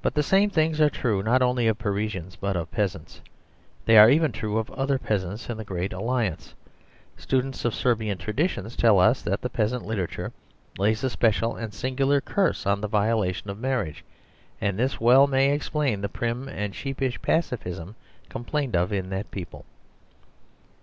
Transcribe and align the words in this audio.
But 0.00 0.14
the 0.14 0.22
same 0.22 0.48
things 0.48 0.80
are 0.80 0.88
true 0.88 1.22
not 1.22 1.42
only 1.42 1.66
of 1.66 1.76
Parisians 1.78 2.34
but 2.34 2.56
of 2.56 2.70
peasants; 2.70 3.20
they 3.84 3.98
are 3.98 4.08
even 4.08 4.32
true 4.32 4.56
of 4.56 4.70
other 4.70 4.96
peasants 4.98 5.50
in 5.50 5.58
the 5.58 5.66
great 5.66 5.92
Alliance. 5.92 6.54
Students 7.18 7.62
of 7.66 7.74
Serbian 7.74 8.16
traditions 8.16 8.74
tell 8.74 8.98
us 8.98 9.20
that 9.20 9.42
the 9.42 9.50
peasant 9.50 9.84
literature 9.84 10.32
lays 10.78 11.04
a 11.04 11.10
special 11.10 11.56
and 11.56 11.74
singular 11.74 12.20
The 12.20 12.30
Superstition 12.30 12.42
of 12.42 12.54
Divorce 12.54 12.62
46 12.64 12.64
curse 12.64 12.72
on 12.72 12.80
the 12.80 13.04
violation 13.04 13.50
of 13.50 13.60
marriage; 13.60 14.04
and 14.62 14.78
this 14.78 14.98
may 14.98 15.04
well 15.04 15.34
explain 15.34 16.00
the 16.00 16.08
prim 16.08 16.48
and 16.48 16.74
sheepish 16.74 17.20
pa 17.20 17.32
cifism 17.42 17.96
complained 18.30 18.74
of 18.74 18.94
in 18.94 19.10
that 19.10 19.30
people. 19.30 19.66